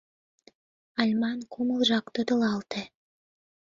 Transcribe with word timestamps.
Альман 1.01 1.39
кумылжак 1.53 2.05
тодылалте. 2.13 2.81